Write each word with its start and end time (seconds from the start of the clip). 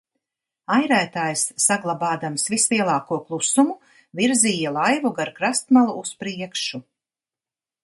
Airētājs, 0.75 1.43
saglabādams 1.65 2.45
vislielāko 2.53 3.19
klusumu, 3.29 3.77
virzīja 4.21 4.73
laivu 4.81 5.15
gar 5.23 5.33
krastmalu 5.39 5.97
uz 6.07 6.17
priekšu. 6.25 6.85